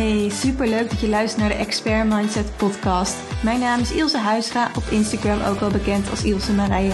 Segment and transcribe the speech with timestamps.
[0.00, 3.16] Hey, superleuk dat je luistert naar de Expert Mindset podcast.
[3.42, 6.92] Mijn naam is Ilse Huisga, op Instagram ook wel bekend als Ilse Marije.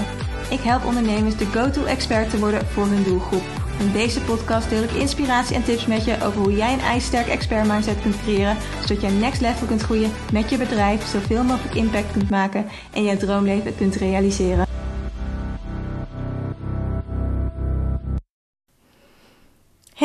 [0.51, 3.43] Ik help ondernemers de go-to expert te worden voor hun doelgroep.
[3.79, 7.27] In deze podcast deel ik inspiratie en tips met je over hoe jij een ijsterk
[7.27, 11.75] expert mindset kunt creëren, zodat jij next level kunt groeien met je bedrijf, zoveel mogelijk
[11.75, 14.66] impact kunt maken en je droomleven kunt realiseren.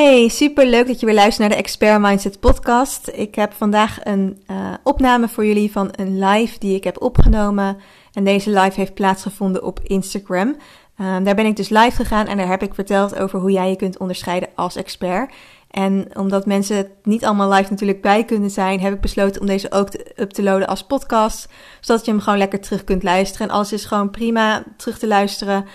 [0.01, 3.09] Hey, super leuk dat je weer luistert naar de Expert Mindset podcast.
[3.13, 7.77] Ik heb vandaag een uh, opname voor jullie van een live die ik heb opgenomen.
[8.13, 10.55] En deze live heeft plaatsgevonden op Instagram.
[10.97, 13.69] Uh, daar ben ik dus live gegaan en daar heb ik verteld over hoe jij
[13.69, 15.33] je kunt onderscheiden als expert.
[15.71, 19.71] En omdat mensen niet allemaal live natuurlijk bij kunnen zijn, heb ik besloten om deze
[19.71, 21.47] ook te, up te als podcast.
[21.79, 23.47] Zodat je hem gewoon lekker terug kunt luisteren.
[23.47, 25.65] En alles is gewoon prima terug te luisteren.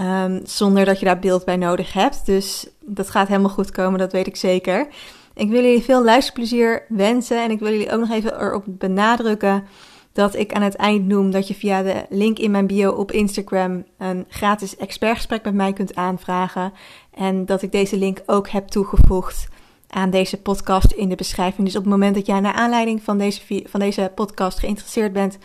[0.00, 2.26] Um, zonder dat je daar beeld bij nodig hebt.
[2.26, 4.88] Dus dat gaat helemaal goed komen, dat weet ik zeker.
[5.34, 9.64] Ik wil jullie veel luisterplezier wensen en ik wil jullie ook nog even erop benadrukken
[10.12, 13.12] dat ik aan het eind noem dat je via de link in mijn bio op
[13.12, 16.72] Instagram een gratis expertgesprek met mij kunt aanvragen.
[17.10, 19.48] En dat ik deze link ook heb toegevoegd
[19.88, 21.66] aan deze podcast in de beschrijving.
[21.66, 25.38] Dus op het moment dat jij naar aanleiding van deze, van deze podcast geïnteresseerd bent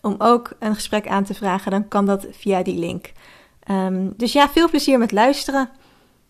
[0.00, 3.12] om ook een gesprek aan te vragen, dan kan dat via die link.
[3.68, 5.70] Um, dus ja, veel plezier met luisteren.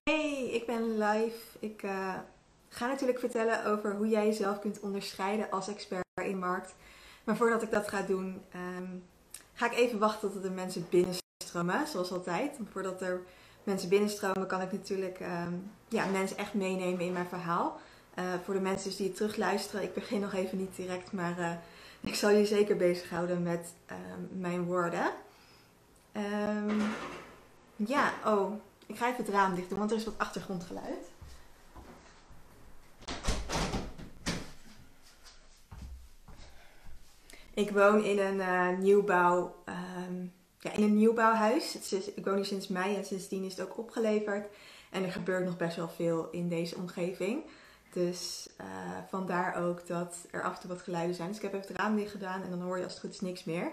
[0.03, 1.37] Hey, ik ben live.
[1.59, 2.14] Ik uh,
[2.69, 6.75] ga natuurlijk vertellen over hoe jij jezelf kunt onderscheiden als expert in markt.
[7.25, 9.03] Maar voordat ik dat ga doen, um,
[9.55, 12.56] ga ik even wachten tot er mensen binnenstromen, zoals altijd.
[12.72, 13.20] Voordat er
[13.65, 17.81] mensen binnenstromen, kan ik natuurlijk um, ja, mensen echt meenemen in mijn verhaal.
[18.19, 21.50] Uh, voor de mensen die het terugluisteren, ik begin nog even niet direct, maar uh,
[22.00, 23.72] ik zal je zeker bezighouden met
[24.39, 25.12] mijn woorden.
[26.16, 26.83] Um,
[27.77, 28.53] ja, oh.
[28.86, 31.11] Ik ga even het raam dicht doen, want er is wat achtergrondgeluid.
[37.55, 41.93] Ik woon in een uh, nieuwbouw, um, ja, in een nieuwbouwhuis.
[42.15, 44.48] Ik woon hier sinds mei en sindsdien is het ook opgeleverd.
[44.91, 47.42] En er gebeurt nog best wel veel in deze omgeving.
[47.92, 48.66] Dus uh,
[49.09, 51.28] vandaar ook dat er toe wat geluiden zijn.
[51.28, 53.12] Dus ik heb even het raam dicht gedaan en dan hoor je als het goed
[53.12, 53.72] is niks meer.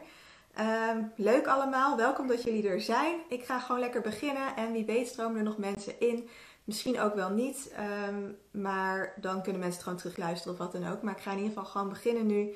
[0.60, 3.20] Um, leuk allemaal, welkom dat jullie er zijn.
[3.30, 6.30] Ik ga gewoon lekker beginnen en wie weet stromen er nog mensen in.
[6.64, 7.72] Misschien ook wel niet,
[8.08, 11.02] um, maar dan kunnen mensen het gewoon terugluisteren of wat dan ook.
[11.02, 12.56] Maar ik ga in ieder geval gewoon beginnen nu.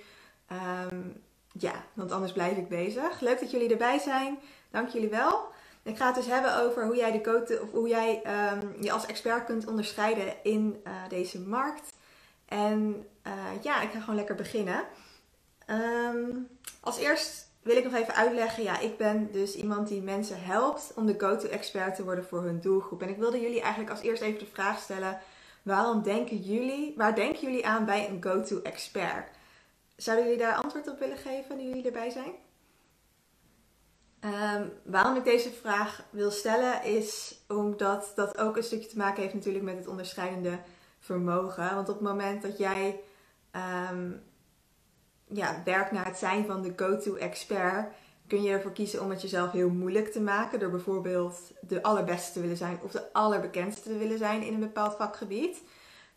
[0.92, 3.20] Um, ja, want anders blijf ik bezig.
[3.20, 4.40] Leuk dat jullie erbij zijn.
[4.72, 5.50] Dank jullie wel.
[5.84, 8.22] Ik ga het dus hebben over hoe jij, de code, of hoe jij
[8.80, 11.94] je als expert kunt onderscheiden in uh, deze markt.
[12.46, 14.84] En uh, ja, ik ga gewoon lekker beginnen.
[16.82, 18.64] als eerst wil ik nog even uitleggen.
[18.64, 22.62] Ja, ik ben dus iemand die mensen helpt om de go-to-expert te worden voor hun
[22.62, 23.02] doelgroep.
[23.02, 25.20] En ik wilde jullie eigenlijk als eerst even de vraag stellen:
[25.62, 29.30] waarom denken jullie, waar denken jullie aan bij een go-to-expert?
[29.96, 32.32] Zouden jullie daar antwoord op willen geven nu jullie erbij zijn?
[34.26, 39.22] Um, waarom ik deze vraag wil stellen is omdat dat ook een stukje te maken
[39.22, 40.60] heeft natuurlijk met het onderscheidende
[41.00, 41.76] vermogen.
[41.76, 43.00] Want op het moment dat jij
[43.92, 44.24] um,
[45.34, 47.94] ja, werkt naar het zijn van de go-to expert,
[48.28, 50.60] kun je ervoor kiezen om het jezelf heel moeilijk te maken.
[50.60, 54.60] Door bijvoorbeeld de allerbeste te willen zijn of de allerbekendste te willen zijn in een
[54.60, 55.62] bepaald vakgebied.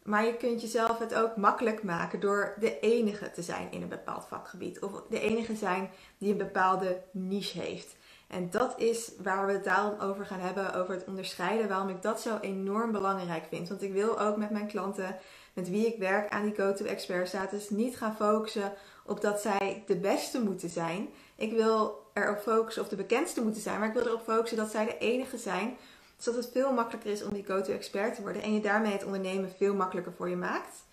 [0.02, 3.88] Maar je kunt jezelf het ook makkelijk maken door de enige te zijn in een
[3.88, 4.80] bepaald vakgebied.
[4.80, 7.96] Of de enige zijn die een bepaalde niche heeft.
[8.28, 11.68] En dat is waar we het daarom over gaan hebben, over het onderscheiden.
[11.68, 13.68] Waarom ik dat zo enorm belangrijk vind.
[13.68, 15.16] Want ik wil ook met mijn klanten,
[15.52, 18.72] met wie ik werk aan die go-to expert status, niet gaan focussen
[19.06, 21.08] op dat zij de beste moeten zijn.
[21.36, 24.70] Ik wil erop focussen of de bekendste moeten zijn, maar ik wil erop focussen dat
[24.70, 25.76] zij de enige zijn.
[26.16, 29.52] Zodat het veel makkelijker is om die go-to-expert te worden en je daarmee het ondernemen
[29.56, 30.84] veel makkelijker voor je maakt.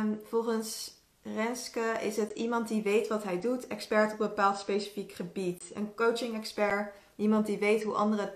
[0.00, 4.58] Um, volgens Renske is het iemand die weet wat hij doet, expert op een bepaald
[4.58, 5.70] specifiek gebied.
[5.74, 8.32] Een coaching-expert, iemand die weet hoe anderen,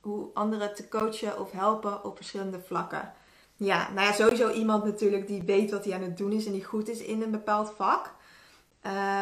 [0.00, 3.12] hoe anderen te coachen of helpen op verschillende vlakken.
[3.62, 6.52] Ja, nou ja, sowieso iemand natuurlijk die weet wat hij aan het doen is en
[6.52, 8.14] die goed is in een bepaald vak.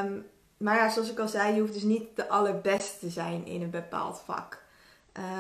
[0.05, 0.27] Um,
[0.57, 3.63] maar ja, zoals ik al zei, je hoeft dus niet de allerbeste te zijn in
[3.63, 4.63] een bepaald vak.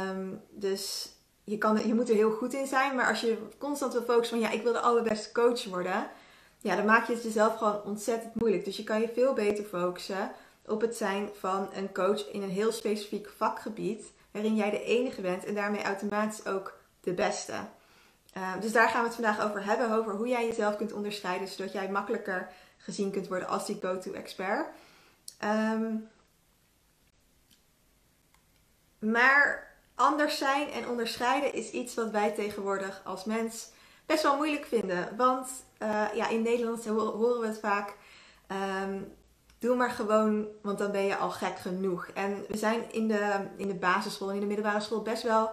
[0.08, 1.12] Um, dus
[1.44, 4.38] je, kan, je moet er heel goed in zijn, maar als je constant wil focussen
[4.38, 6.10] van ja, ik wil de allerbeste coach worden,
[6.58, 8.64] ja, dan maak je het jezelf gewoon ontzettend moeilijk.
[8.64, 10.32] Dus je kan je veel beter focussen
[10.66, 15.20] op het zijn van een coach in een heel specifiek vakgebied, waarin jij de enige
[15.20, 17.54] bent en daarmee automatisch ook de beste.
[18.36, 21.48] Uh, dus daar gaan we het vandaag over hebben, over hoe jij jezelf kunt onderscheiden,
[21.48, 24.66] zodat jij makkelijker gezien kunt worden als die go-to-expert.
[25.44, 26.08] Um,
[28.98, 33.70] maar anders zijn en onderscheiden is iets wat wij tegenwoordig als mens
[34.06, 35.16] best wel moeilijk vinden.
[35.16, 35.48] Want
[35.82, 37.96] uh, ja, in Nederland horen we het vaak.
[38.82, 39.12] Um,
[39.58, 42.06] doe maar gewoon, want dan ben je al gek genoeg.
[42.06, 45.50] En we zijn in de, in de basisschool en in de middelbare school best wel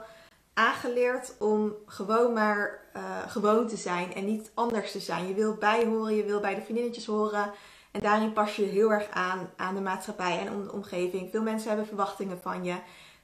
[0.58, 5.28] aangeleerd om gewoon maar uh, gewoon te zijn en niet anders te zijn.
[5.28, 7.52] Je wil bijhoren, je wil bij de vriendinnetjes horen.
[7.92, 11.32] En daarin pas je heel erg aan aan de maatschappij en de omgeving.
[11.32, 12.76] Veel mensen hebben verwachtingen van je.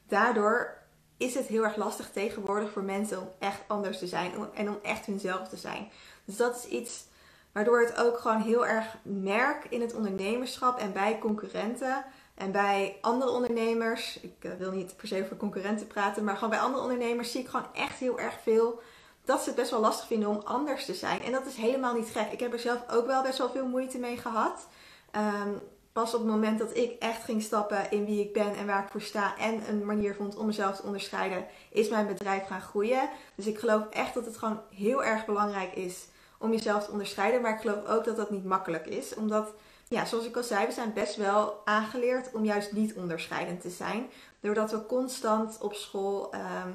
[0.07, 0.77] Daardoor
[1.17, 4.79] is het heel erg lastig tegenwoordig voor mensen om echt anders te zijn en om
[4.81, 5.91] echt hunzelf te zijn.
[6.25, 7.05] Dus dat is iets
[7.51, 12.05] waardoor het ook gewoon heel erg merk in het ondernemerschap en bij concurrenten
[12.43, 14.19] en bij andere ondernemers.
[14.19, 17.41] Ik eh, wil niet per se over concurrenten praten, maar gewoon bij andere ondernemers zie
[17.41, 18.81] ik gewoon echt heel erg veel
[19.25, 21.21] dat ze het best wel lastig vinden om anders te zijn.
[21.21, 22.31] En dat is helemaal niet gek.
[22.31, 24.67] Ik heb er zelf ook wel best wel veel moeite mee gehad.
[25.11, 25.49] Ehm,
[25.93, 28.83] pas op het moment dat ik echt ging stappen in wie ik ben en waar
[28.83, 32.61] ik voor sta en een manier vond om mezelf te onderscheiden, is mijn bedrijf gaan
[32.61, 33.09] groeien.
[33.35, 36.05] Dus ik geloof echt dat het gewoon heel erg belangrijk is
[36.37, 37.41] om jezelf te onderscheiden.
[37.41, 39.53] Maar ik geloof ook dat dat niet makkelijk is, omdat,
[39.93, 43.69] ja, zoals ik al zei, we zijn best wel aangeleerd om juist niet onderscheidend te
[43.69, 44.05] zijn.
[44.39, 46.69] Doordat we constant op school ehm,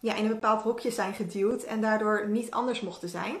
[0.00, 3.36] ja, in een bepaald hokje zijn geduwd en daardoor niet anders mochten zijn.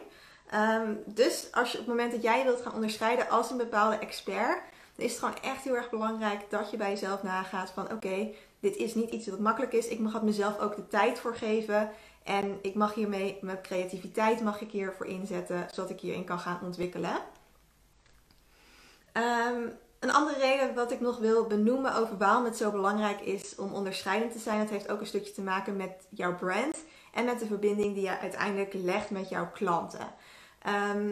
[0.50, 3.98] Ehm, dus als je op het moment dat jij wilt gaan onderscheiden als een bepaalde
[3.98, 4.62] expert,
[4.96, 8.28] dan is het gewoon echt heel erg belangrijk dat je bij jezelf nagaat van oké,
[8.60, 9.88] dit is niet iets wat makkelijk is.
[9.88, 11.90] Ik mag mezelf ook de tijd voor geven.
[12.22, 16.60] En ik mag hiermee, mijn creativiteit mag ik hiervoor inzetten, zodat ik hierin kan gaan
[16.62, 17.16] ontwikkelen.
[19.12, 19.68] Ehm,
[19.98, 23.72] een andere reden wat ik nog wil benoemen over waarom het zo belangrijk is om
[23.72, 26.76] onderscheidend te zijn, dat heeft ook een stukje te maken met jouw brand
[27.12, 30.14] en met de verbinding die je uiteindelijk legt met jouw klanten.
[30.62, 31.10] Ehm,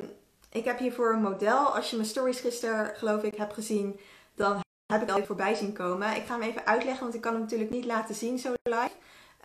[0.50, 1.74] ik heb hiervoor een model.
[1.74, 4.00] Als je mijn stories gisteren, geloof ik, hebt gezien,
[4.34, 4.60] dan
[4.92, 6.16] heb ik al voorbij zien komen.
[6.16, 8.90] Ik ga hem even uitleggen, want ik kan hem natuurlijk niet laten zien zo live.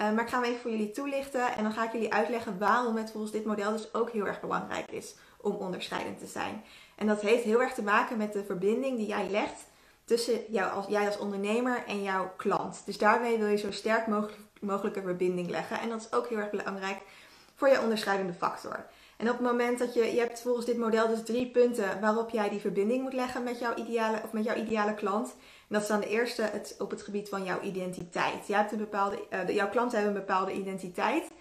[0.01, 2.58] Uh, maar ik ga hem even voor jullie toelichten en dan ga ik jullie uitleggen
[2.58, 5.16] waarom het volgens dit model dus ook heel erg belangrijk is
[5.46, 6.64] om onderscheidend te zijn.
[6.96, 9.66] En dat heeft heel erg te maken met de verbinding die jij legt
[10.06, 12.82] tussen jou als, jij als ondernemer en jouw klant.
[12.86, 15.80] Dus daarmee wil je zo sterk mogelijk, mogelijke verbinding leggen.
[15.80, 16.98] En dat is ook heel erg belangrijk
[17.56, 18.86] voor je onderscheidende factor.
[19.18, 22.30] En op het moment dat je, je hebt volgens dit model dus drie punten waarop
[22.30, 25.30] jij die verbinding moet leggen met jouw ideale, of met jouw ideale klant.
[25.68, 28.48] En dat is dan de eerste het, op het gebied van jouw identiteit.
[28.48, 31.32] Je hebt een bepaalde, uh, jouw klanten hebben een bepaalde identiteit.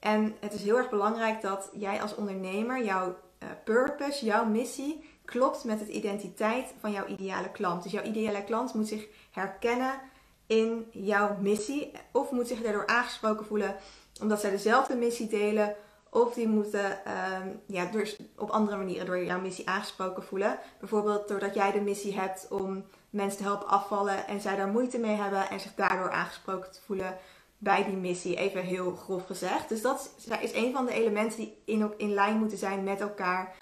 [0.00, 3.16] En het is heel erg belangrijk dat jij als ondernemer jouw
[3.64, 7.82] purpose, jouw missie, klopt met het identiteit van jouw ideale klant.
[7.82, 10.00] Dus jouw ideale klant moet zich herkennen
[10.46, 13.76] in jouw missie of moet zich daardoor aangesproken voelen
[14.20, 15.74] omdat zij dezelfde missie delen
[16.10, 20.58] of die moeten ehm, ja, dus op andere manieren door jouw missie aangesproken voelen.
[20.78, 24.98] Bijvoorbeeld doordat jij de missie hebt om mensen te helpen afvallen en zij daar moeite
[24.98, 27.16] mee hebben en zich daardoor aangesproken te voelen
[27.62, 28.36] bij die missie.
[28.36, 29.68] Even heel grof gezegd.
[29.68, 33.54] Dus dat is een van de elementen die in, in lijn moeten zijn met elkaar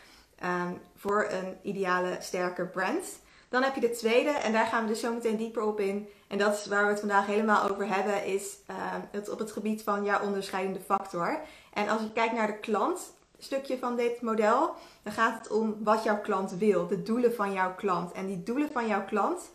[0.44, 3.05] um, voor een ideale, sterke brand.
[3.49, 6.08] Dan heb je de tweede, en daar gaan we dus zo meteen dieper op in.
[6.29, 9.52] En dat is waar we het vandaag helemaal over hebben, is um, het op het
[9.52, 11.41] gebied van jouw onderscheidende factor.
[11.73, 15.76] En als je kijkt naar de klant, stukje van dit model, dan gaat het om
[15.85, 18.12] wat jouw klant wil, de doelen van jouw klant.
[18.12, 19.50] En die doelen van jouw klant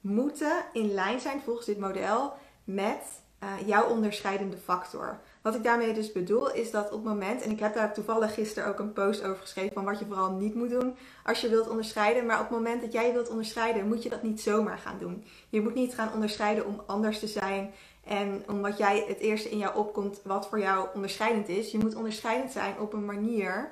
[0.00, 2.32] moeten in lijn zijn volgens dit model
[2.64, 3.02] met
[3.42, 5.18] uh, jouw onderscheidende factor.
[5.42, 8.34] Wat ik daarmee dus bedoel is dat op het moment, en ik heb daar toevallig
[8.34, 11.48] gisteren ook een post over geschreven van wat je vooral niet moet doen als je
[11.48, 12.26] wilt onderscheiden.
[12.26, 15.24] Maar op het moment dat jij wilt onderscheiden, moet je dat niet zomaar gaan doen.
[15.48, 17.72] Je moet niet gaan onderscheiden om anders te zijn
[18.04, 21.70] en omdat jij het eerste in jou opkomt wat voor jou onderscheidend is.
[21.70, 23.70] Je moet onderscheidend zijn op een manier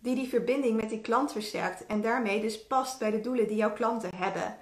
[0.00, 3.56] die die verbinding met die klant versterkt en daarmee dus past bij de doelen die
[3.56, 4.56] jouw klanten hebben.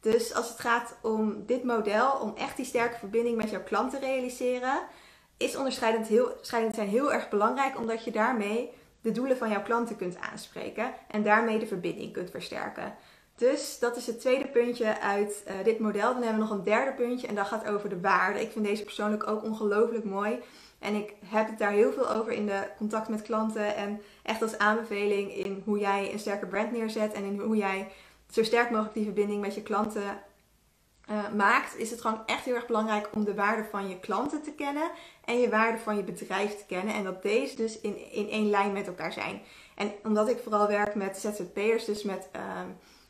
[0.00, 3.90] Dus als het gaat om dit model, om echt die sterke verbinding met jouw klant
[3.90, 4.80] te realiseren,
[5.36, 9.96] is onderscheidend, heel, zijn heel erg belangrijk, omdat je daarmee de doelen van jouw klanten
[9.96, 12.94] kunt aanspreken en daarmee de verbinding kunt versterken.
[13.36, 16.12] Dus dat is het tweede puntje uit uh, dit model.
[16.12, 18.40] Dan hebben we nog een derde puntje en dat gaat over de waarde.
[18.40, 20.38] Ik vind deze persoonlijk ook ongelooflijk mooi.
[20.78, 23.76] En ik heb het daar heel veel over in de contact met klanten.
[23.76, 27.12] En echt als aanbeveling in hoe jij een sterke brand neerzet.
[27.12, 27.88] En in hoe jij
[28.30, 30.22] zo sterk mogelijk die verbinding met je klanten
[31.10, 34.42] uh, maakt, is het gewoon echt heel erg belangrijk om de waarde van je klanten
[34.42, 34.90] te kennen
[35.24, 36.94] en je waarde van je bedrijf te kennen.
[36.94, 39.42] En dat deze dus in, in één lijn met elkaar zijn.
[39.74, 42.42] En omdat ik vooral werk met ZZP'ers, dus met uh,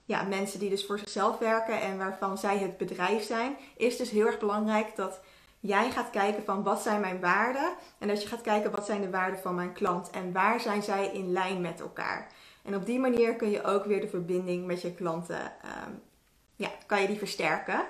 [0.04, 4.10] ja, mensen die dus voor zichzelf werken en waarvan zij het bedrijf zijn, is dus
[4.10, 5.20] heel erg belangrijk dat
[5.60, 9.00] jij gaat kijken van wat zijn mijn waarden en dat je gaat kijken wat zijn
[9.00, 12.28] de waarden van mijn klant en waar zijn zij in lijn met elkaar.
[12.62, 15.40] En op die manier kun je ook weer de verbinding met je klanten
[15.86, 16.00] um,
[16.56, 17.84] ja, kan je die versterken.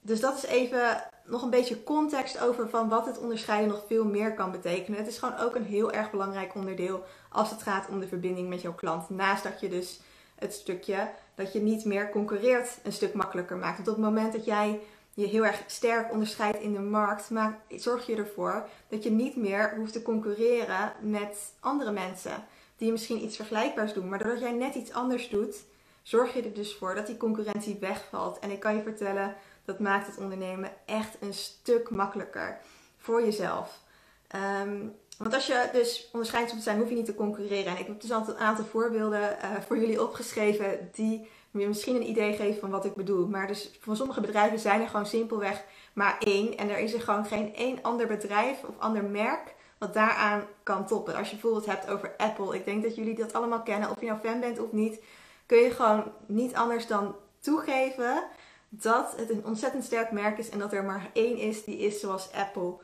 [0.00, 4.04] Dus dat is even nog een beetje context over van wat het onderscheiden nog veel
[4.04, 4.98] meer kan betekenen.
[4.98, 8.48] Het is gewoon ook een heel erg belangrijk onderdeel als het gaat om de verbinding
[8.48, 9.10] met jouw klant.
[9.10, 10.00] Naast dat je dus
[10.34, 13.76] het stukje dat je niet meer concurreert een stuk makkelijker maakt.
[13.76, 14.80] Want op het moment dat jij
[15.14, 19.36] je heel erg sterk onderscheidt in de markt, maak, zorg je ervoor dat je niet
[19.36, 22.44] meer hoeft te concurreren met andere mensen
[22.84, 24.08] die misschien iets vergelijkbaars doen.
[24.08, 25.64] Maar doordat jij net iets anders doet,
[26.02, 28.38] zorg je er dus voor dat die concurrentie wegvalt.
[28.38, 32.58] En ik kan je vertellen, dat maakt het ondernemen echt een stuk makkelijker
[32.98, 33.80] voor jezelf.
[34.28, 34.78] Ehm,
[35.18, 37.72] want als je dus onderscheid moet zijn, hoef je niet te concurreren.
[37.72, 42.08] En ik heb dus een aantal voorbeelden uh, voor jullie opgeschreven die je misschien een
[42.08, 43.26] idee geven van wat ik bedoel.
[43.26, 46.56] Maar dus voor sommige bedrijven zijn er gewoon simpelweg maar één.
[46.56, 49.54] En er is er gewoon geen één ander bedrijf of ander merk
[49.92, 51.14] daaraan kan toppen.
[51.14, 52.54] Als je bijvoorbeeld hebt over Apple.
[52.54, 53.90] Ik denk dat jullie dat allemaal kennen.
[53.90, 55.02] Of je nou fan bent of niet.
[55.46, 58.24] Kun je gewoon niet anders dan toegeven
[58.68, 60.48] dat het een ontzettend sterk merk is.
[60.48, 62.76] En dat er maar één is die is zoals Apple.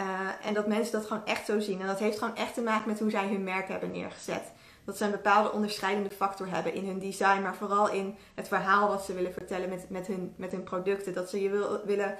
[0.00, 1.80] Uh, en dat mensen dat gewoon echt zo zien.
[1.80, 4.52] En dat heeft gewoon echt te maken met hoe zij hun merk hebben neergezet.
[4.84, 8.88] Dat ze een bepaalde onderscheidende factor hebben in hun design, maar vooral in het verhaal
[8.88, 11.14] wat ze willen vertellen met, met, hun, met hun producten.
[11.14, 12.16] Dat ze je wil, willen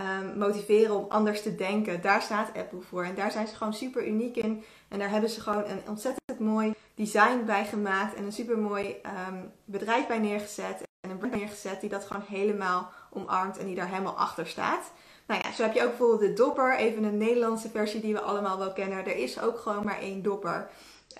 [0.00, 2.02] um, motiveren om anders te denken.
[2.02, 3.04] Daar staat Apple voor.
[3.04, 4.64] En daar zijn ze gewoon super uniek in.
[4.88, 8.14] En daar hebben ze gewoon een ontzettend mooi design bij gemaakt.
[8.14, 8.96] En een super mooi
[9.28, 10.82] um, bedrijf bij neergezet.
[11.00, 14.92] En een brand neergezet die dat gewoon helemaal omarmt en die daar helemaal achter staat.
[15.26, 16.76] Nou ja, zo heb je ook bijvoorbeeld de dopper.
[16.76, 18.98] Even een Nederlandse versie die we allemaal wel kennen.
[18.98, 20.70] Er is ook gewoon maar één dopper.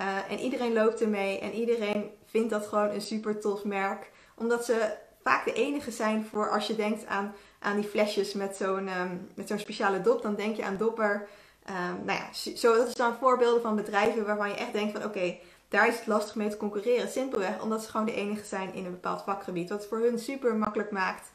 [0.01, 4.11] Uh, en iedereen loopt ermee en iedereen vindt dat gewoon een super tof merk.
[4.35, 8.57] Omdat ze vaak de enige zijn voor als je denkt aan, aan die flesjes met
[8.57, 10.23] zo'n um, met zo'n speciale dop.
[10.23, 11.29] Dan denk je aan dopper.
[11.69, 15.05] Um, nou ja, zo, dat is dan voorbeelden van bedrijven waarvan je echt denkt van
[15.05, 15.39] oké,
[15.69, 17.09] daar is het lastig mee te concurreren.
[17.09, 19.69] Simpelweg omdat ze gewoon de enige zijn in een bepaald vakgebied.
[19.69, 21.31] Wat voor hun super makkelijk maakt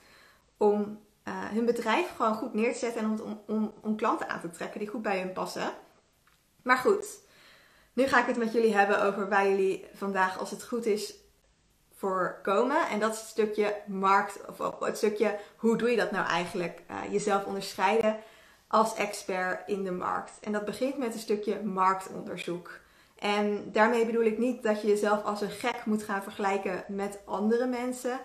[0.58, 4.42] om uh, hun bedrijf gewoon goed neer te zetten en om, om, om klanten aan
[4.42, 5.74] te trekken die goed bij hun passen.
[6.64, 7.06] Maar goed,
[7.94, 11.14] nu ga ik het met jullie hebben over waar jullie vandaag, als het goed is,
[12.04, 12.88] voor komen.
[12.90, 16.82] En dat is het stukje markt, of het stukje hoe doe je dat nou eigenlijk?
[16.92, 18.18] Uh, jezelf onderscheiden
[18.68, 20.32] als expert in de markt.
[20.42, 22.80] En dat begint met een stukje marktonderzoek.
[23.20, 27.20] En daarmee bedoel ik niet dat je jezelf als een gek moet gaan vergelijken met
[27.26, 28.20] andere mensen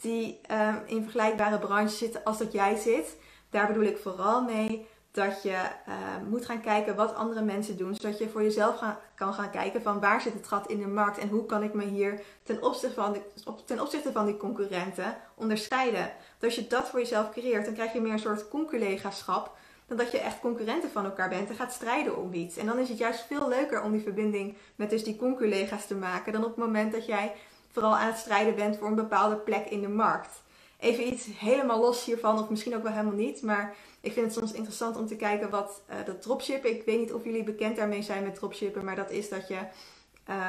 [0.00, 3.16] die uh, in vergelijkbare branches zitten als dat jij zit.
[3.50, 4.86] Daar bedoel ik vooral mee
[5.18, 5.94] dat je uh,
[6.28, 9.82] moet gaan kijken wat andere mensen doen, zodat je voor jezelf gaan, kan gaan kijken
[9.82, 12.62] van waar zit het gat in de markt en hoe kan ik me hier ten
[12.62, 13.20] opzichte van, de,
[13.64, 16.00] ten opzichte van die concurrenten onderscheiden.
[16.00, 19.56] Want als je dat voor jezelf creëert, dan krijg je meer een soort conculegaschap
[19.86, 22.56] dan dat je echt concurrenten van elkaar bent en gaat strijden om iets.
[22.56, 25.94] En dan is het juist veel leuker om die verbinding met dus die conculega's te
[25.94, 27.34] maken dan op het moment dat jij
[27.70, 30.42] vooral aan het strijden bent voor een bepaalde plek in de markt.
[30.78, 34.34] Even iets helemaal los hiervan, of misschien ook wel helemaal niet, maar ik vind het
[34.34, 36.70] soms interessant om te kijken wat uh, dat dropshippen.
[36.70, 39.58] Ik weet niet of jullie bekend daarmee zijn met dropshippen, maar dat is dat je,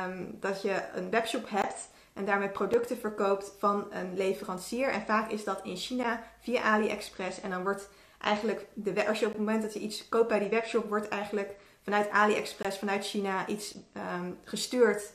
[0.07, 4.89] um, dat je een webshop hebt en daarmee producten verkoopt van een leverancier.
[4.89, 7.41] En vaak is dat in China via AliExpress.
[7.41, 7.89] En dan wordt
[8.21, 11.07] eigenlijk, de, als je op het moment dat je iets koopt bij die webshop, wordt
[11.07, 15.11] eigenlijk vanuit AliExpress, vanuit China iets um, gestuurd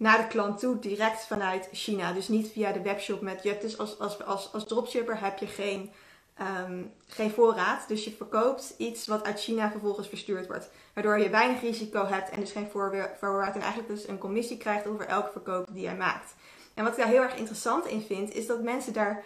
[0.00, 2.12] naar de klant toe, direct vanuit China.
[2.12, 3.58] Dus niet via de webshop met je.
[3.60, 5.90] Dus als, als, als, als dropshipper heb je geen,
[6.68, 7.88] um, geen voorraad.
[7.88, 10.70] Dus je verkoopt iets wat uit China vervolgens verstuurd wordt.
[10.94, 12.70] Waardoor je weinig risico hebt en dus geen
[13.18, 13.54] voorraad.
[13.54, 16.34] En eigenlijk dus een commissie krijgt over elke verkoop die jij maakt.
[16.74, 19.24] En wat ik daar heel erg interessant in vind, is dat mensen daar.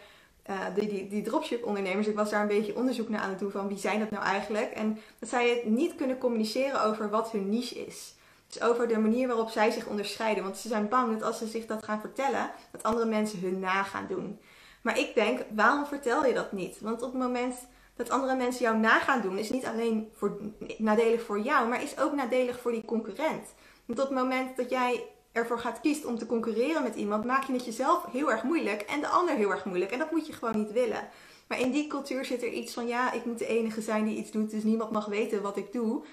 [0.50, 3.38] Uh, die, die, die dropship ondernemers, ik was daar een beetje onderzoek naar aan het
[3.38, 4.70] doen van wie zijn dat nou eigenlijk.
[4.70, 8.13] En dat zij het niet kunnen communiceren over wat hun niche is.
[8.60, 10.44] Over de manier waarop zij zich onderscheiden.
[10.44, 13.58] Want ze zijn bang dat als ze zich dat gaan vertellen, dat andere mensen hun
[13.58, 14.40] na gaan doen.
[14.82, 16.80] Maar ik denk, waarom vertel je dat niet?
[16.80, 17.54] Want op het moment
[17.96, 20.36] dat andere mensen jou na gaan doen, is niet alleen voor,
[20.78, 23.54] nadelig voor jou, maar is ook nadelig voor die concurrent.
[23.84, 27.44] Want op het moment dat jij ervoor gaat kiezen om te concurreren met iemand, maak
[27.44, 29.90] je het jezelf heel erg moeilijk en de ander heel erg moeilijk.
[29.90, 31.08] En dat moet je gewoon niet willen.
[31.48, 34.16] Maar in die cultuur zit er iets van, ja, ik moet de enige zijn die
[34.16, 36.04] iets doet, dus niemand mag weten wat ik doe.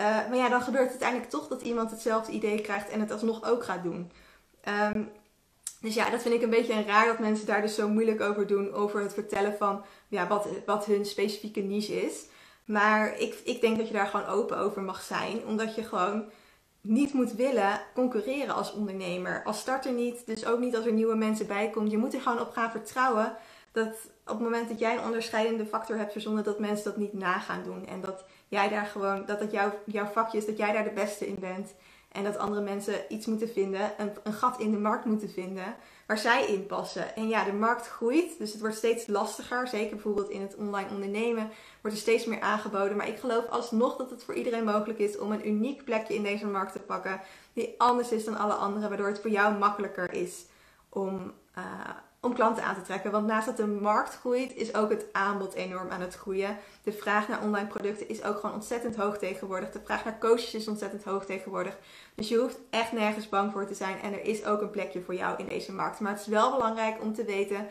[0.00, 3.10] Uh, maar ja, dan gebeurt het uiteindelijk toch dat iemand hetzelfde idee krijgt en het
[3.10, 4.10] alsnog ook gaat doen.
[4.92, 5.10] Um,
[5.80, 8.46] dus ja, dat vind ik een beetje raar dat mensen daar dus zo moeilijk over
[8.46, 8.72] doen.
[8.72, 12.26] Over het vertellen van ja, wat, wat hun specifieke niche is.
[12.64, 15.46] Maar ik, ik denk dat je daar gewoon open over mag zijn.
[15.46, 16.30] Omdat je gewoon
[16.80, 19.42] niet moet willen concurreren als ondernemer.
[19.44, 21.90] Als starter niet, dus ook niet als er nieuwe mensen bij komen.
[21.90, 23.36] Je moet er gewoon op gaan vertrouwen
[23.72, 27.12] dat op het moment dat jij een onderscheidende factor hebt verzonnen, dat mensen dat niet
[27.12, 27.86] na gaan doen.
[27.86, 30.90] En dat jij daar gewoon, dat het jouw, jouw vakje is, dat jij daar de
[30.90, 31.74] beste in bent.
[32.12, 35.76] En dat andere mensen iets moeten vinden, een, een gat in de markt moeten vinden
[36.06, 37.16] waar zij in passen.
[37.16, 39.68] En ja, de markt groeit, dus het wordt steeds lastiger.
[39.68, 41.50] Zeker bijvoorbeeld in het online ondernemen
[41.80, 42.96] wordt er steeds meer aangeboden.
[42.96, 46.22] Maar ik geloof alsnog dat het voor iedereen mogelijk is om een uniek plekje in
[46.22, 47.20] deze markt te pakken.
[47.52, 50.44] Die anders is dan alle andere, waardoor het voor jou makkelijker is
[50.88, 51.64] om, uh,
[52.24, 53.10] om klanten aan te trekken.
[53.10, 56.58] Want naast dat de markt groeit, is ook het aanbod enorm aan het groeien.
[56.82, 59.70] De vraag naar online producten is ook gewoon ontzettend hoog tegenwoordig.
[59.70, 61.78] De vraag naar coaches is ontzettend hoog tegenwoordig.
[62.14, 64.00] Dus je hoeft echt nergens bang voor te zijn.
[64.00, 66.00] En er is ook een plekje voor jou in deze markt.
[66.00, 67.66] Maar het is wel belangrijk om te weten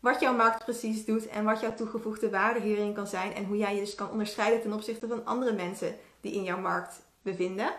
[0.00, 3.34] wat jouw markt precies doet en wat jouw toegevoegde waarde hierin kan zijn.
[3.34, 6.60] En hoe jij je dus kan onderscheiden ten opzichte van andere mensen die in jouw
[6.60, 7.72] markt bevinden.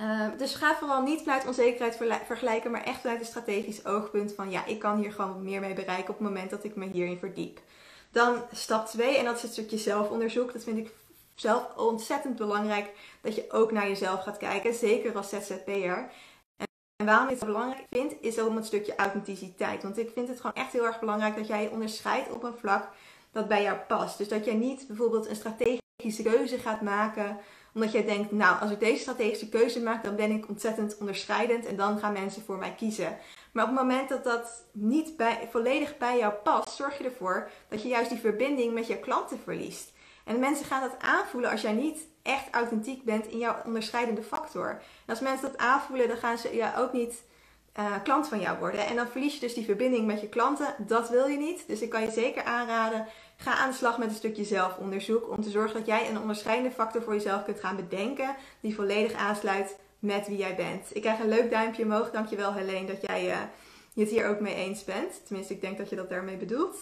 [0.00, 4.50] Uh, dus ga vooral niet vanuit onzekerheid vergelijken, maar echt vanuit een strategisch oogpunt van
[4.50, 6.86] ja, ik kan hier gewoon wat meer mee bereiken op het moment dat ik me
[6.86, 7.60] hierin verdiep.
[8.10, 10.52] Dan stap 2, en dat is het stukje zelfonderzoek.
[10.52, 10.90] Dat vind ik
[11.34, 16.10] zelf ontzettend belangrijk dat je ook naar jezelf gaat kijken, zeker als ZZP'er.
[16.96, 19.82] En waarom ik het belangrijk vind, is ook het stukje authenticiteit.
[19.82, 22.58] Want ik vind het gewoon echt heel erg belangrijk dat jij je onderscheidt op een
[22.58, 22.88] vlak
[23.32, 24.18] dat bij jou past.
[24.18, 27.38] Dus dat jij niet bijvoorbeeld een strategische keuze gaat maken
[27.76, 31.66] omdat jij denkt, nou, als ik deze strategische keuze maak, dan ben ik ontzettend onderscheidend
[31.66, 33.18] en dan gaan mensen voor mij kiezen.
[33.52, 35.12] Maar op het moment dat dat niet
[35.50, 39.38] volledig bij jou past, zorg je ervoor dat je juist die verbinding met je klanten
[39.44, 39.92] verliest.
[40.24, 44.68] En mensen gaan dat aanvoelen als jij niet echt authentiek bent in jouw onderscheidende factor.
[44.70, 47.22] En als mensen dat aanvoelen, dan gaan ze ja, ook niet
[47.78, 48.86] uh, klant van jou worden.
[48.86, 50.74] En dan verlies je dus die verbinding met je klanten.
[50.78, 51.64] Dat wil je niet.
[51.66, 53.06] Dus ik kan je zeker aanraden,
[53.36, 55.30] ga aan de slag met een stukje zelfonderzoek.
[55.30, 58.36] Om te zorgen dat jij een onderscheidende factor voor jezelf kunt gaan bedenken.
[58.60, 60.86] Die volledig aansluit met wie jij bent.
[60.92, 62.10] Ik krijg een leuk duimpje omhoog.
[62.10, 63.36] Dankjewel Helene dat jij uh,
[63.94, 65.26] het hier ook mee eens bent.
[65.26, 66.76] Tenminste, ik denk dat je dat daarmee bedoelt.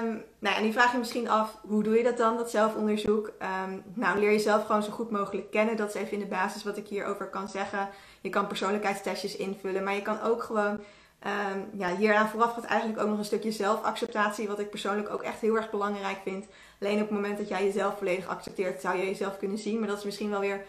[0.00, 3.26] Um, nou, en die vraag je misschien af, hoe doe je dat dan, dat zelfonderzoek?
[3.26, 5.76] Um, nou, leer jezelf gewoon zo goed mogelijk kennen.
[5.76, 7.88] Dat is even in de basis wat ik hierover kan zeggen.
[8.20, 10.80] Je kan persoonlijkheidstestjes invullen, maar je kan ook gewoon...
[11.26, 15.22] Um, ja, hieraan vooraf gaat eigenlijk ook nog een stukje zelfacceptatie, wat ik persoonlijk ook
[15.22, 16.46] echt heel erg belangrijk vind.
[16.80, 19.78] Alleen op het moment dat jij jezelf volledig accepteert, zou je jezelf kunnen zien.
[19.78, 20.64] Maar dat is misschien wel weer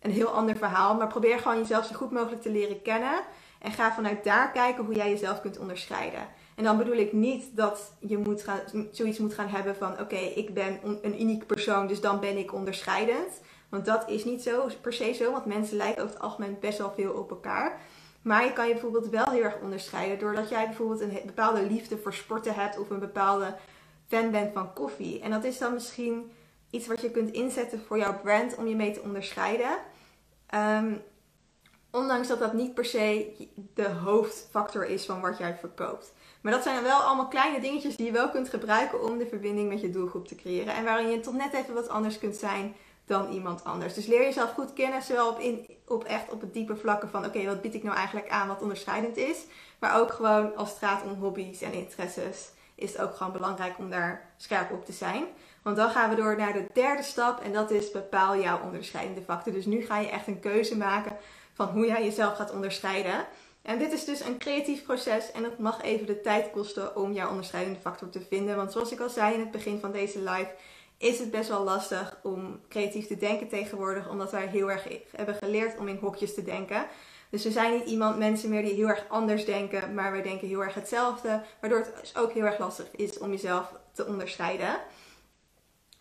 [0.00, 0.94] een heel ander verhaal.
[0.94, 3.20] Maar probeer gewoon jezelf zo goed mogelijk te leren kennen.
[3.58, 6.28] En ga vanuit daar kijken hoe jij jezelf kunt onderscheiden.
[6.54, 8.60] En dan bedoel ik niet dat je moet gaan,
[8.90, 12.52] zoiets moet gaan hebben van: oké, ik ben een uniek persoon, dus dan ben ik
[12.52, 13.40] onderscheidend.
[13.68, 16.78] Want dat is niet zo per se zo, want mensen lijken over het algemeen best
[16.78, 17.80] wel veel op elkaar.
[18.22, 21.98] Maar je kan je bijvoorbeeld wel heel erg onderscheiden doordat jij bijvoorbeeld een bepaalde liefde
[21.98, 23.56] voor sporten hebt of een bepaalde
[24.08, 25.20] fan bent van koffie.
[25.20, 26.30] En dat is dan misschien
[26.70, 29.78] iets wat je kunt inzetten voor jouw brand om je mee te onderscheiden.
[30.54, 31.02] Um,
[31.90, 33.32] ondanks dat dat niet per se
[33.74, 36.12] de hoofdfactor is van wat jij verkoopt.
[36.40, 39.68] Maar dat zijn wel allemaal kleine dingetjes die je wel kunt gebruiken om de verbinding
[39.68, 40.74] met je doelgroep te creëren.
[40.74, 42.74] En waarin je toch net even wat anders kunt zijn
[43.06, 43.94] dan iemand anders.
[43.94, 47.24] Dus leer jezelf goed kennen, zowel op, in, op echt op het diepe vlakken van
[47.24, 49.38] oké, wat bied ik nou eigenlijk aan wat onderscheidend is.
[49.78, 53.78] Maar ook gewoon als het gaat om hobby's en interesses is het ook gewoon belangrijk
[53.78, 55.24] om daar scherp op te zijn.
[55.62, 59.22] Want dan gaan we door naar de derde stap en dat is bepaal jouw onderscheidende
[59.22, 59.52] factor.
[59.52, 61.16] Dus nu ga je echt een keuze maken
[61.52, 63.26] van hoe jij jezelf gaat onderscheiden.
[63.62, 67.12] En dit is dus een creatief proces en het mag even de tijd kosten om
[67.12, 68.56] jouw onderscheidende factor te vinden.
[68.56, 70.50] Want zoals ik al zei in het begin van deze live,
[71.00, 75.34] is het best wel lastig om creatief te denken tegenwoordig, omdat wij heel erg hebben
[75.34, 76.86] geleerd om in hokjes te denken.
[77.30, 80.48] Dus we zijn niet iemand, mensen meer die heel erg anders denken, maar wij denken
[80.48, 81.42] heel erg hetzelfde.
[81.60, 84.76] Waardoor het dus ook heel erg lastig is om jezelf te onderscheiden.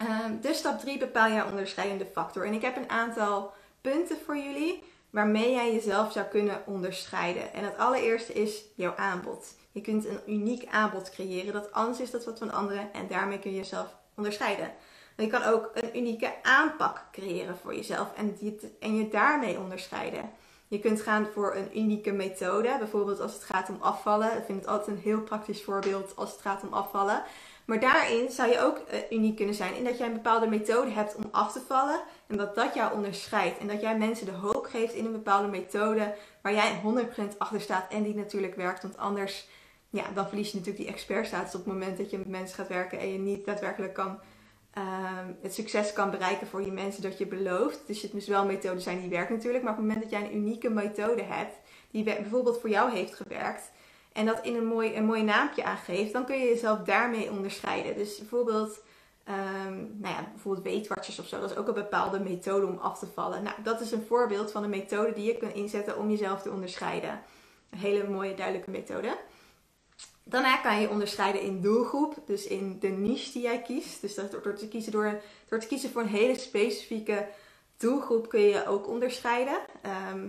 [0.01, 2.45] Um, dus stap 3, bepaal jouw onderscheidende factor.
[2.45, 7.53] En ik heb een aantal punten voor jullie waarmee jij jezelf zou kunnen onderscheiden.
[7.53, 9.55] En het allereerste is jouw aanbod.
[9.71, 13.39] Je kunt een uniek aanbod creëren dat anders is dan wat van anderen en daarmee
[13.39, 14.71] kun je jezelf onderscheiden.
[15.17, 20.31] je kan ook een unieke aanpak creëren voor jezelf en je, en je daarmee onderscheiden.
[20.67, 24.37] Je kunt gaan voor een unieke methode, bijvoorbeeld als het gaat om afvallen.
[24.37, 27.23] Ik vind het altijd een heel praktisch voorbeeld als het gaat om afvallen.
[27.65, 30.89] Maar daarin zou je ook uh, uniek kunnen zijn in dat jij een bepaalde methode
[30.89, 31.99] hebt om af te vallen.
[32.27, 33.57] En dat dat jou onderscheidt.
[33.57, 36.81] En dat jij mensen de hoop geeft in een bepaalde methode waar jij
[37.33, 38.81] 100% achter staat en die natuurlijk werkt.
[38.81, 39.47] Want anders,
[39.89, 42.67] ja, dan verlies je natuurlijk die expertstatus op het moment dat je met mensen gaat
[42.67, 44.19] werken en je niet daadwerkelijk kan,
[44.77, 44.83] uh,
[45.41, 47.79] het succes kan bereiken voor je mensen dat je belooft.
[47.85, 49.63] Dus het moet wel een methode zijn die werkt natuurlijk.
[49.63, 51.55] Maar op het moment dat jij een unieke methode hebt,
[51.91, 53.71] die bijvoorbeeld voor jou heeft gewerkt
[54.13, 57.97] en dat in een mooi, een mooi naampje aangeeft, dan kun je jezelf daarmee onderscheiden.
[57.97, 58.81] Dus bijvoorbeeld,
[59.29, 62.99] um, nou ja, bijvoorbeeld weetwatches of zo, dat is ook een bepaalde methode om af
[62.99, 63.43] te vallen.
[63.43, 66.51] Nou, dat is een voorbeeld van een methode die je kunt inzetten om jezelf te
[66.51, 67.21] onderscheiden.
[67.69, 69.17] Een hele mooie, duidelijke methode.
[70.29, 74.01] Daarna kan je onderscheiden in doelgroep, dus in de niche die jij kiest.
[74.01, 77.27] Dus dat door te kiezen, door, door te kiezen voor een hele specifieke
[77.77, 79.59] doelgroep kun je ook onderscheiden.
[79.81, 80.27] Ehm,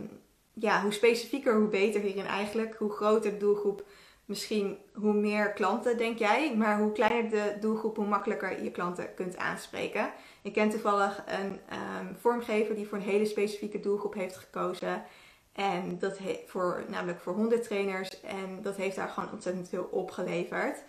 [0.52, 2.74] ja, hoe specifieker, hoe beter hierin eigenlijk.
[2.74, 3.84] Hoe groter de doelgroep,
[4.24, 6.56] misschien hoe meer klanten, denk jij.
[6.56, 10.12] Maar hoe kleiner de doelgroep, hoe makkelijker je klanten kunt aanspreken.
[10.42, 15.04] Ik ken toevallig een um, vormgever die voor een hele specifieke doelgroep heeft gekozen.
[15.52, 18.20] En dat voor, namelijk voor hondentrainers.
[18.20, 20.82] En dat heeft daar gewoon ontzettend veel opgeleverd.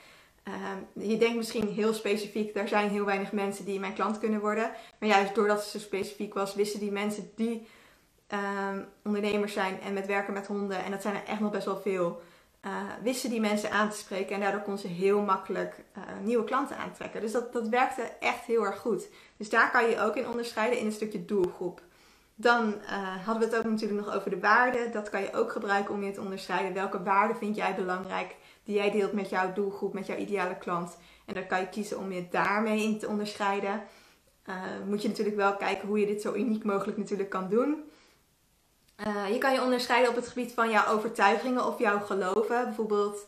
[0.47, 4.39] Um, je denkt misschien heel specifiek, er zijn heel weinig mensen die mijn klant kunnen
[4.39, 4.71] worden.
[4.99, 7.67] Maar juist doordat het zo specifiek was, wisten die mensen die
[8.27, 11.65] um, ondernemers zijn en met werken met honden, en dat zijn er echt nog best
[11.65, 12.21] wel veel,
[12.65, 12.71] uh,
[13.03, 14.35] wisten die mensen aan te spreken.
[14.35, 17.21] En daardoor kon ze heel makkelijk uh, nieuwe klanten aantrekken.
[17.21, 19.07] Dus dat, dat werkte echt heel erg goed.
[19.37, 21.81] Dus daar kan je ook in onderscheiden in een stukje doelgroep.
[22.41, 24.91] Dan uh, hadden we het ook natuurlijk nog over de waarden.
[24.91, 26.73] Dat kan je ook gebruiken om je te onderscheiden.
[26.73, 30.97] Welke waarden vind jij belangrijk die jij deelt met jouw doelgroep, met jouw ideale klant?
[31.25, 33.83] En dan kan je kiezen om je daarmee in te onderscheiden.
[34.49, 34.55] Uh,
[34.87, 37.83] moet je natuurlijk wel kijken hoe je dit zo uniek mogelijk natuurlijk kan doen.
[39.07, 42.63] Uh, je kan je onderscheiden op het gebied van jouw overtuigingen of jouw geloven.
[42.65, 43.27] Bijvoorbeeld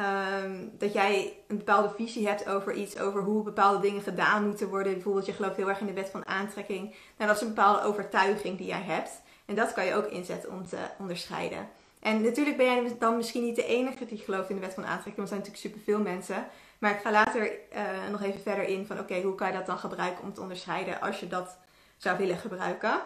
[0.00, 4.68] um, dat jij een bepaalde visie hebt over iets, over hoe bepaalde dingen gedaan moeten
[4.68, 4.92] worden.
[4.92, 6.82] Bijvoorbeeld je gelooft heel erg in de wet van aantrekking.
[7.16, 9.10] Nou, dat is een bepaalde overtuiging die jij hebt.
[9.46, 11.68] En dat kan je ook inzetten om te onderscheiden.
[12.00, 14.86] En natuurlijk ben jij dan misschien niet de enige die gelooft in de wet van
[14.86, 16.46] aantrekking, er zijn natuurlijk superveel mensen.
[16.78, 19.66] Maar ik ga later uh, nog even verder in van oké, hoe kan je dat
[19.66, 21.58] dan gebruiken om te onderscheiden als je dat
[21.96, 23.00] zou willen gebruiken.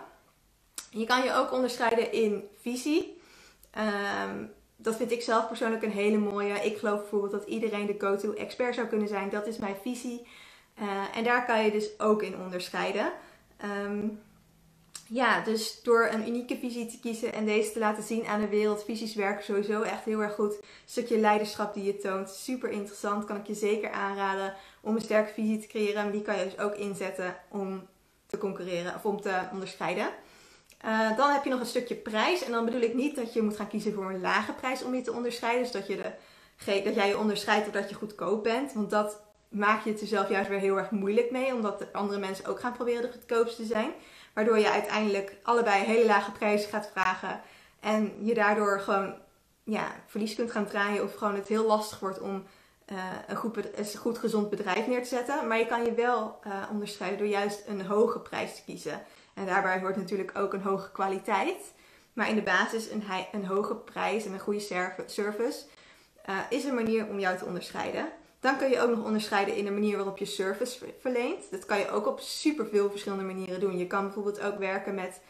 [0.90, 3.20] Je kan je ook onderscheiden in visie.
[4.28, 4.52] Um,
[4.84, 6.54] dat vind ik zelf persoonlijk een hele mooie.
[6.54, 9.30] Ik geloof bijvoorbeeld dat iedereen de go-to expert zou kunnen zijn.
[9.30, 10.26] Dat is mijn visie.
[10.82, 13.12] Uh, en daar kan je dus ook in onderscheiden.
[13.64, 14.20] Um,
[15.08, 18.48] ja, dus door een unieke visie te kiezen en deze te laten zien aan de
[18.48, 18.84] wereld.
[18.84, 20.52] Visies werken sowieso echt heel erg goed.
[20.52, 22.30] Een stukje leiderschap die je toont.
[22.30, 23.24] Super interessant.
[23.24, 26.12] Kan ik je zeker aanraden om een sterke visie te creëren.
[26.12, 27.86] Die kan je dus ook inzetten om
[28.26, 30.08] te concurreren of om te onderscheiden.
[30.84, 32.44] Uh, dan heb je nog een stukje prijs.
[32.44, 34.94] En dan bedoel ik niet dat je moet gaan kiezen voor een lage prijs om
[34.94, 35.62] je te onderscheiden.
[35.62, 38.72] Dus dat, je dat jij je onderscheidt doordat je goedkoop bent.
[38.72, 41.54] Want dat maak je het er zelf juist weer heel erg moeilijk mee.
[41.54, 43.92] Omdat andere mensen ook gaan proberen de goedkoopste te zijn.
[44.34, 47.40] Waardoor je uiteindelijk allebei hele lage prijs gaat vragen.
[47.80, 49.14] En je daardoor gewoon
[49.62, 51.02] ja, verlies kunt gaan draaien.
[51.02, 52.44] Of gewoon het heel lastig wordt om
[52.92, 55.46] uh, een, goed, een goed gezond bedrijf neer te zetten.
[55.48, 59.02] Maar je kan je wel uh, onderscheiden door juist een hoge prijs te kiezen.
[59.34, 61.72] En daarbij hoort natuurlijk ook een hoge kwaliteit.
[62.12, 65.64] Maar in de basis een, een hoge prijs en een goede service
[66.28, 68.08] uh, is een manier om jou te onderscheiden.
[68.40, 71.50] Dan kun je ook nog onderscheiden in de manier waarop je service verleent.
[71.50, 73.78] Dat kan je ook op superveel verschillende manieren doen.
[73.78, 75.20] Je kan bijvoorbeeld ook werken met,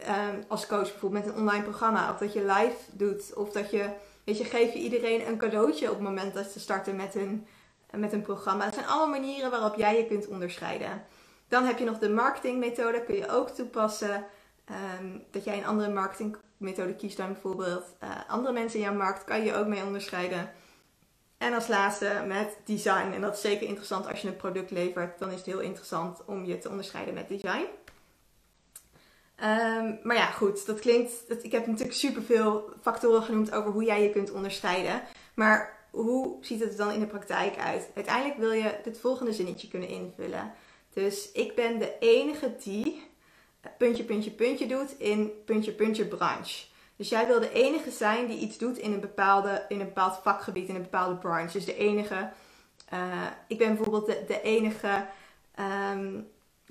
[0.00, 2.12] um, als coach bijvoorbeeld met een online programma.
[2.12, 3.34] Of dat je live doet.
[3.34, 3.90] Of dat je,
[4.24, 7.46] weet je, geef je iedereen een cadeautje op het moment dat ze starten met een,
[7.90, 8.64] met een programma.
[8.64, 11.04] Het zijn allemaal manieren waarop jij je kunt onderscheiden.
[11.48, 14.24] Dan heb je nog de marketingmethode, kun je ook toepassen.
[15.00, 19.24] Um, dat jij een andere marketingmethode kiest dan bijvoorbeeld uh, andere mensen in jouw markt,
[19.24, 20.50] kan je ook mee onderscheiden.
[21.38, 23.12] En als laatste met design.
[23.12, 25.18] En dat is zeker interessant als je een product levert.
[25.18, 27.66] Dan is het heel interessant om je te onderscheiden met design.
[29.44, 31.28] Um, maar ja, goed, dat klinkt.
[31.28, 35.02] Dat, ik heb natuurlijk superveel factoren genoemd over hoe jij je kunt onderscheiden.
[35.34, 37.90] Maar hoe ziet het er dan in de praktijk uit?
[37.94, 40.52] Uiteindelijk wil je dit volgende zinnetje kunnen invullen.
[40.98, 43.02] Dus ik ben de enige die
[43.78, 46.64] puntje, puntje, puntje doet in puntje, puntje branche.
[46.96, 50.20] Dus jij wil de enige zijn die iets doet in een, bepaalde, in een bepaald
[50.22, 51.52] vakgebied, in een bepaalde branche.
[51.52, 52.30] Dus de enige.
[52.92, 55.06] Uh, ik ben bijvoorbeeld de, de enige
[55.92, 56.28] um,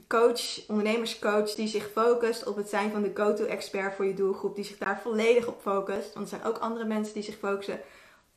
[0.07, 4.55] coach, ondernemerscoach, die zich focust op het zijn van de go-to-expert voor je doelgroep.
[4.55, 6.13] Die zich daar volledig op focust.
[6.13, 7.79] Want er zijn ook andere mensen die zich focussen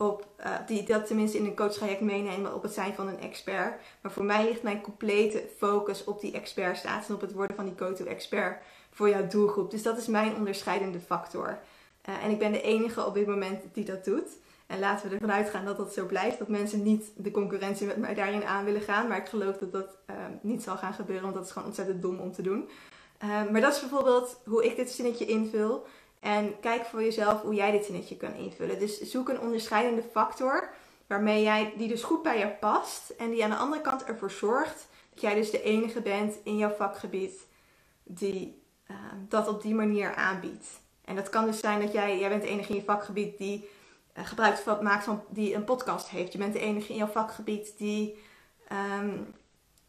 [0.01, 3.81] op, uh, die dat tenminste in een coachtraject meenemen op het zijn van een expert.
[4.01, 7.65] Maar voor mij ligt mijn complete focus op die expertstatus en op het worden van
[7.65, 9.71] die go-to-expert voor jouw doelgroep.
[9.71, 11.59] Dus dat is mijn onderscheidende factor.
[12.09, 14.29] Uh, en ik ben de enige op dit moment die dat doet.
[14.67, 16.39] En laten we ervan uitgaan dat dat zo blijft.
[16.39, 19.09] Dat mensen niet de concurrentie met mij daarin aan willen gaan.
[19.09, 22.03] Maar ik geloof dat dat uh, niet zal gaan gebeuren, want dat is gewoon ontzettend
[22.03, 22.69] dom om te doen.
[23.51, 25.87] maar dat is bijvoorbeeld hoe ik dit zinnetje invul.
[26.21, 28.79] En kijk voor jezelf hoe jij dit zinnetje kan invullen.
[28.79, 30.71] Dus zoek een onderscheidende factor
[31.07, 33.11] waarmee jij, die dus goed bij je past.
[33.11, 36.57] En die aan de andere kant ervoor zorgt dat jij dus de enige bent in
[36.57, 37.47] jouw vakgebied
[38.05, 38.97] die uh,
[39.29, 40.67] dat op die manier aanbiedt.
[41.05, 43.69] En dat kan dus zijn dat jij, jij bent de enige in je vakgebied die
[44.19, 46.33] uh, gebruik van, maakt van, die een podcast heeft.
[46.33, 48.19] Je bent de enige in jouw vakgebied die
[48.73, 49.35] um,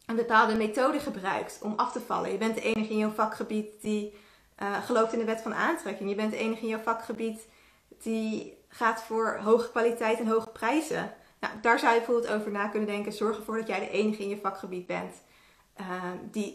[0.06, 2.32] een bepaalde methode gebruikt om af te vallen.
[2.32, 4.14] Je bent de enige in jouw vakgebied die
[4.62, 6.08] uh, gelooft in de wet van aantrekking.
[6.08, 7.48] Je bent de enige in jouw vakgebied
[8.02, 11.12] die gaat voor hoge kwaliteit en hoge prijzen.
[11.40, 13.12] Nou, daar zou je bijvoorbeeld over na kunnen denken.
[13.12, 15.14] Zorg ervoor dat jij de enige in je vakgebied bent
[16.30, 16.54] die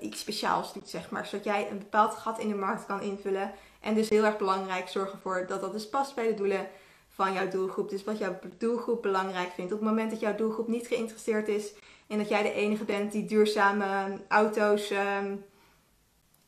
[0.00, 1.26] iets, speciaals doet, zeg maar.
[1.26, 3.52] Zodat jij een bepaald gat in de markt kan invullen.
[3.80, 6.68] En dus heel erg belangrijk, zorg ervoor dat dat dus past bij de doelen
[7.08, 7.90] van jouw doelgroep.
[7.90, 9.72] Dus wat jouw doelgroep belangrijk vindt.
[9.72, 11.72] Op het moment dat jouw doelgroep niet geïnteresseerd is
[12.06, 15.44] en dat jij de enige bent die duurzame auto's, um,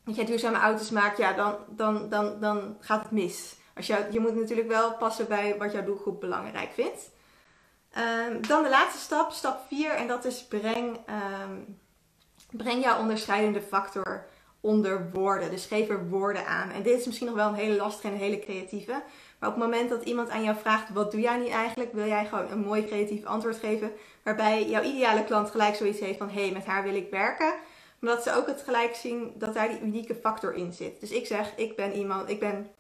[0.09, 3.57] dat jij duurzame auto's maakt, ja, dan, dan, dan, dan gaat het mis.
[3.77, 7.11] Als je, je moet natuurlijk wel passen bij wat jouw doelgroep belangrijk vindt.
[7.97, 10.99] Um, dan de laatste stap, stap 4, en dat is breng,
[11.40, 11.79] um,
[12.51, 14.27] breng jouw onderscheidende factor
[14.61, 15.51] onder woorden.
[15.51, 16.71] Dus geef er woorden aan.
[16.71, 19.03] En dit is misschien nog wel een hele lastige en hele creatieve.
[19.38, 21.92] Maar op het moment dat iemand aan jou vraagt: wat doe jij niet eigenlijk?
[21.92, 23.92] Wil jij gewoon een mooi creatief antwoord geven.
[24.23, 27.55] Waarbij jouw ideale klant gelijk zoiets heeft van: hé, hey, met haar wil ik werken.
[27.99, 31.01] Maar dat ze ook het gelijk zien dat daar die unieke factor in zit.
[31.01, 32.71] Dus ik zeg: ik ben iemand, ik ben.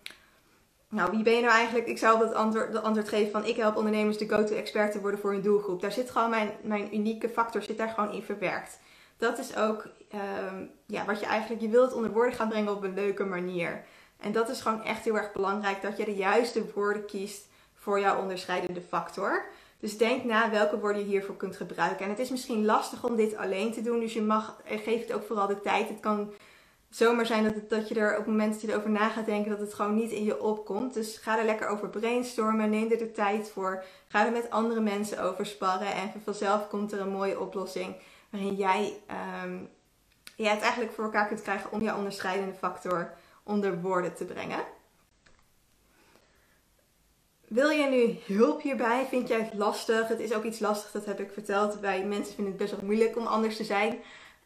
[0.88, 1.86] Nou, wie ben je nou eigenlijk?
[1.86, 5.20] Ik zou dat antwoord, dat antwoord geven van ik help ondernemers de go-to-expert te worden
[5.20, 5.80] voor hun doelgroep.
[5.80, 8.78] Daar zit gewoon mijn, mijn unieke factor zit daar gewoon in verwerkt.
[9.16, 12.72] Dat is ook ehm, ja, wat je eigenlijk, je wilt het onder woorden gaan brengen
[12.72, 13.84] op een leuke manier.
[14.20, 18.00] En dat is gewoon echt heel erg belangrijk dat je de juiste woorden kiest voor
[18.00, 19.44] jouw onderscheidende factor.
[19.80, 22.04] Dus denk na welke woorden je hiervoor kunt gebruiken.
[22.04, 25.12] En het is misschien lastig om dit alleen te doen, dus je mag, geef het
[25.12, 25.88] ook vooral de tijd.
[25.88, 26.32] Het kan
[26.90, 29.26] zomaar zijn dat, het, dat je er op het moment dat je erover na gaat
[29.26, 30.94] denken, dat het gewoon niet in je opkomt.
[30.94, 33.84] Dus ga er lekker over brainstormen, neem er de tijd voor.
[34.08, 37.96] Ga er met andere mensen over sparren en vanzelf komt er een mooie oplossing
[38.30, 39.00] waarin jij,
[39.44, 39.68] um,
[40.36, 43.12] jij het eigenlijk voor elkaar kunt krijgen om jouw onderscheidende factor
[43.42, 44.76] onder woorden te brengen.
[47.48, 49.06] Wil je nu hulp hierbij?
[49.08, 50.08] Vind jij het lastig?
[50.08, 51.80] Het is ook iets lastig, dat heb ik verteld.
[51.80, 53.98] Bij mensen vinden het best wel moeilijk om anders te zijn.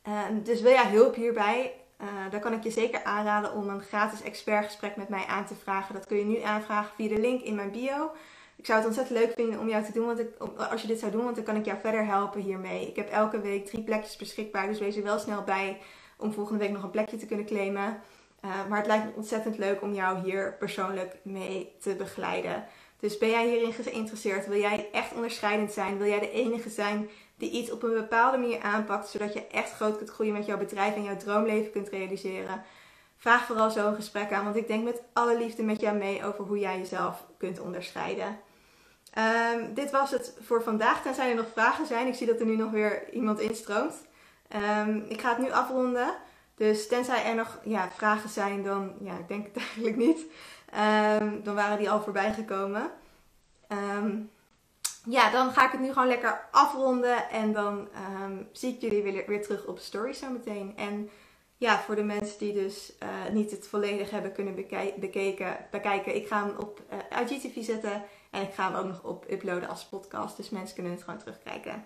[0.03, 1.73] Ehm, dus wil jij hulp hierbij?
[2.03, 5.55] Uh, dan kan ik je zeker aanraden om een gratis expertgesprek met mij aan te
[5.55, 5.95] vragen.
[5.95, 8.11] Dat kun je nu aanvragen via de link in mijn bio.
[8.57, 10.29] Ik zou het ontzettend leuk vinden om jou te doen, want ik,
[10.71, 12.88] als je dit zou doen, want dan kan ik jou verder helpen hiermee.
[12.88, 15.79] Ik heb elke week drie plekjes beschikbaar, dus wees er wel snel bij
[16.17, 18.01] om volgende week nog een plekje te kunnen claimen.
[18.45, 22.65] Uh, maar het lijkt me ontzettend leuk om jou hier persoonlijk mee te begeleiden.
[23.03, 24.47] Dus ben jij hierin geïnteresseerd?
[24.47, 25.99] Wil jij echt onderscheidend zijn?
[25.99, 29.73] Wil jij de enige zijn die iets op een bepaalde manier aanpakt, zodat je echt
[29.73, 32.62] groot kunt groeien met jouw bedrijf en jouw droomleven kunt realiseren?
[33.17, 36.25] Vraag vooral zo een gesprek aan, want ik denk met alle liefde met jou mee
[36.25, 38.38] over hoe jij jezelf kunt onderscheiden.
[39.55, 41.03] Um, dit was het voor vandaag.
[41.03, 42.07] Tenzij er nog vragen zijn.
[42.07, 43.95] Ik zie dat er nu nog weer iemand instroomt.
[44.87, 46.15] Um, ik ga het nu afronden.
[46.55, 50.25] Dus tenzij er nog ja, vragen zijn, dan ja, ik denk het eigenlijk niet.
[50.75, 52.91] Um, dan waren die al voorbij gekomen.
[53.69, 54.31] Um,
[55.05, 57.31] ja, dan ga ik het nu gewoon lekker afronden.
[57.31, 57.89] En dan
[58.23, 60.77] um, zie ik jullie weer, terug op story zo meteen.
[60.77, 61.11] En
[61.57, 64.55] ja, voor de mensen die dus uh, niet het volledig hebben kunnen
[64.99, 66.15] bekeken, bekijken.
[66.15, 68.03] Ik ga hem op uh, IGTV zetten.
[68.31, 70.37] En ik ga hem ook nog op uploaden als podcast.
[70.37, 71.85] Dus mensen kunnen het gewoon terugkijken.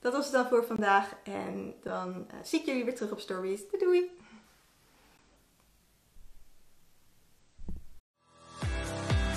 [0.00, 1.14] Dat was het dan voor vandaag.
[1.22, 3.70] En dan uh, zie ik jullie weer terug op stories.
[3.70, 4.17] Doei doei!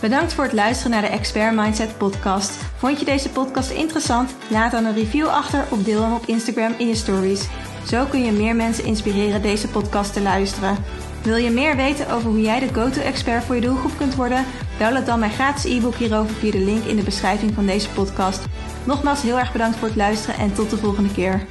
[0.02, 2.52] Bedankt voor het luisteren naar de Expert Mindset podcast.
[2.78, 4.36] Vond je deze podcast interessant?
[4.50, 7.48] Laat dan een review achter of deel hem op Instagram in je stories.
[7.88, 10.78] Zo kun je meer mensen inspireren deze podcast te luisteren.
[11.24, 14.46] Wil je meer weten over hoe jij de go-to-expert voor je doelgroep kunt worden?
[14.80, 18.46] Download dan mijn gratis e-book hierover via de link in de beschrijving van deze podcast.
[18.84, 21.46] Nogmaals heel erg bedankt voor het luisteren en tot de volgende keer.